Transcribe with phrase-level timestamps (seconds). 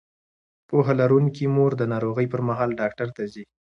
[0.69, 3.43] پوهه لرونکې مور د ناروغۍ پر مهال ډاکټر ته ځي.